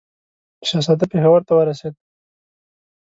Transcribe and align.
شهزاده 0.67 1.05
پېښور 1.11 1.41
ته 1.47 1.53
ورسېدی. 1.55 2.01